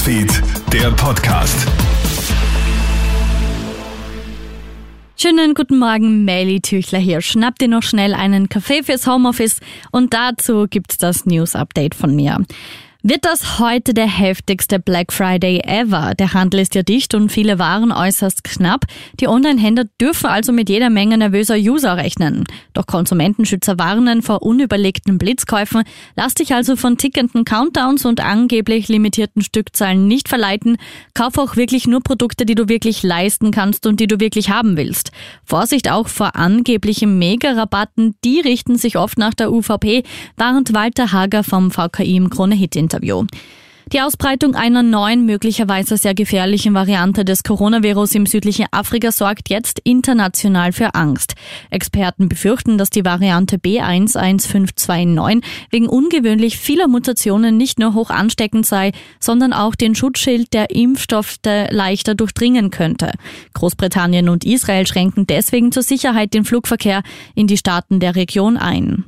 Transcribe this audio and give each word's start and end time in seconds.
Newsfeed, 0.00 0.42
der 0.72 0.90
Podcast. 0.92 1.68
Schönen 5.14 5.52
guten 5.52 5.78
Morgen, 5.78 6.24
Melly 6.24 6.60
Tüchler 6.62 6.98
hier. 6.98 7.20
Schnapp 7.20 7.58
dir 7.58 7.68
noch 7.68 7.82
schnell 7.82 8.14
einen 8.14 8.48
Kaffee 8.48 8.82
fürs 8.82 9.06
Homeoffice 9.06 9.60
und 9.90 10.14
dazu 10.14 10.66
gibt's 10.70 10.96
das 10.96 11.26
News 11.26 11.54
Update 11.54 11.94
von 11.94 12.16
mir. 12.16 12.38
Wird 13.02 13.24
das 13.24 13.58
heute 13.58 13.94
der 13.94 14.06
heftigste 14.06 14.78
Black 14.78 15.10
Friday 15.10 15.62
ever? 15.64 16.14
Der 16.18 16.34
Handel 16.34 16.60
ist 16.60 16.74
ja 16.74 16.82
dicht 16.82 17.14
und 17.14 17.32
viele 17.32 17.58
Waren 17.58 17.92
äußerst 17.92 18.44
knapp. 18.44 18.84
Die 19.20 19.26
Online-Händler 19.26 19.84
dürfen 19.98 20.26
also 20.26 20.52
mit 20.52 20.68
jeder 20.68 20.90
Menge 20.90 21.16
nervöser 21.16 21.54
User 21.56 21.96
rechnen. 21.96 22.44
Doch 22.74 22.86
Konsumentenschützer 22.86 23.78
warnen 23.78 24.20
vor 24.20 24.42
unüberlegten 24.42 25.16
Blitzkäufen. 25.16 25.84
Lass 26.14 26.34
dich 26.34 26.52
also 26.52 26.76
von 26.76 26.98
tickenden 26.98 27.46
Countdowns 27.46 28.04
und 28.04 28.20
angeblich 28.20 28.88
limitierten 28.88 29.40
Stückzahlen 29.40 30.06
nicht 30.06 30.28
verleiten. 30.28 30.76
Kauf 31.14 31.38
auch 31.38 31.56
wirklich 31.56 31.86
nur 31.86 32.02
Produkte, 32.02 32.44
die 32.44 32.54
du 32.54 32.68
wirklich 32.68 33.02
leisten 33.02 33.50
kannst 33.50 33.86
und 33.86 33.98
die 33.98 34.08
du 34.08 34.20
wirklich 34.20 34.50
haben 34.50 34.76
willst. 34.76 35.10
Vorsicht 35.46 35.90
auch 35.90 36.08
vor 36.08 36.36
angeblichen 36.36 37.18
Mega-Rabatten. 37.18 38.16
Die 38.26 38.40
richten 38.40 38.76
sich 38.76 38.98
oft 38.98 39.16
nach 39.16 39.32
der 39.32 39.50
UVP, 39.50 40.02
warnt 40.36 40.74
Walter 40.74 41.12
Hager 41.12 41.44
vom 41.44 41.70
VKI 41.70 42.16
im 42.16 42.28
Krone-Hit 42.28 42.76
Interview. 42.90 43.24
Die 43.92 44.00
Ausbreitung 44.00 44.54
einer 44.54 44.84
neuen, 44.84 45.26
möglicherweise 45.26 45.96
sehr 45.96 46.14
gefährlichen 46.14 46.74
Variante 46.74 47.24
des 47.24 47.42
Coronavirus 47.42 48.14
im 48.14 48.24
südlichen 48.24 48.66
Afrika 48.70 49.10
sorgt 49.10 49.50
jetzt 49.50 49.80
international 49.82 50.72
für 50.72 50.94
Angst. 50.94 51.34
Experten 51.70 52.28
befürchten, 52.28 52.78
dass 52.78 52.90
die 52.90 53.04
Variante 53.04 53.56
B11529 53.56 55.42
wegen 55.70 55.88
ungewöhnlich 55.88 56.56
vieler 56.56 56.86
Mutationen 56.86 57.56
nicht 57.56 57.80
nur 57.80 57.94
hoch 57.94 58.10
ansteckend 58.10 58.64
sei, 58.64 58.92
sondern 59.18 59.52
auch 59.52 59.74
den 59.74 59.96
Schutzschild 59.96 60.52
der 60.52 60.70
Impfstoffe 60.70 61.38
leichter 61.44 62.14
durchdringen 62.14 62.70
könnte. 62.70 63.10
Großbritannien 63.54 64.28
und 64.28 64.44
Israel 64.44 64.86
schränken 64.86 65.26
deswegen 65.26 65.72
zur 65.72 65.82
Sicherheit 65.82 66.32
den 66.32 66.44
Flugverkehr 66.44 67.02
in 67.34 67.48
die 67.48 67.56
Staaten 67.56 67.98
der 67.98 68.14
Region 68.14 68.56
ein. 68.56 69.04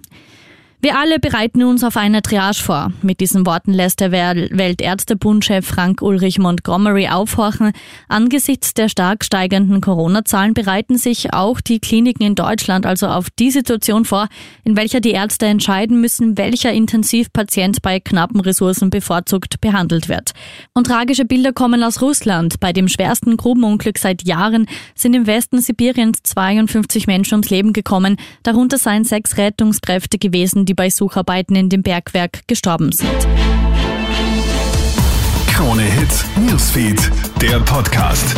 Wir 0.85 0.99
alle 0.99 1.21
bereiten 1.21 1.63
uns 1.63 1.85
auf 1.85 1.97
eine 1.97 2.23
Triage 2.23 2.61
vor. 2.61 2.93
Mit 3.03 3.21
diesen 3.21 3.47
Worten 3.47 3.73
lässt 3.73 4.01
der 4.01 4.11
Weltärztebundchef 4.11 5.65
Frank 5.65 6.03
Ulrich 6.03 6.41
Montgomery 6.41 7.07
aufhorchen. 7.07 7.71
Angesichts 8.09 8.75
der 8.75 8.89
stark 8.89 9.25
steigenden 9.25 9.81
Corona-Zahlen 9.81 10.55
bereiten 10.55 10.99
sich 10.99 11.33
auch 11.33 11.61
die 11.61 11.79
Kliniken 11.79 12.25
in 12.25 12.35
Deutschland 12.35 12.85
also 12.85 13.07
auf 13.07 13.31
die 13.31 13.53
Situation 13.53 14.05
vor, 14.05 14.27
in 14.65 14.77
welcher 14.77 14.99
die 14.99 15.13
Ärzte 15.13 15.47
entscheiden 15.47 16.01
müssen, 16.01 16.37
welcher 16.37 16.73
Intensivpatient 16.73 17.81
bei 17.83 18.01
knappen 18.01 18.41
Ressourcen 18.41 18.91
bevorzugt 18.91 19.61
behandelt 19.61 20.09
wird. 20.09 20.33
Und 20.75 20.89
tragische 20.89 21.25
Bilder 21.25 21.53
kommen 21.53 21.85
aus 21.85 22.03
Russland. 22.03 22.59
Bei 22.59 22.73
dem 22.73 22.89
schwersten 22.89 23.37
Grubenunglück 23.37 23.99
seit 23.99 24.25
Jahren 24.25 24.67
sind 24.97 25.15
im 25.15 25.29
Westen 25.29 25.61
Sibiriens 25.61 26.25
52 26.25 27.07
Menschen 27.07 27.35
ums 27.35 27.51
Leben 27.51 27.73
gekommen. 27.73 28.17
Darunter 28.43 28.79
seien 28.79 29.05
sechs 29.05 29.37
Rettungskräfte 29.37 30.19
gewesen, 30.19 30.65
die 30.65 30.72
bei 30.75 30.91
Sucharbeiten 30.91 31.57
in 31.57 31.69
dem 31.69 31.83
Bergwerk 31.83 32.47
gestorben 32.47 32.93
sind. 32.93 33.09
Krone 35.49 35.83
Hits, 35.83 36.25
Newsfeed, 36.37 37.11
der 37.41 37.61
Podcast. 37.61 38.35